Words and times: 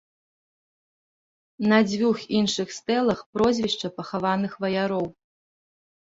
На 1.71 1.77
дзвюх 1.89 2.17
іншых 2.39 2.67
стэлах 2.77 3.19
прозвішча 3.35 3.87
пахаваных 3.99 4.51
ваяроў. 4.65 5.05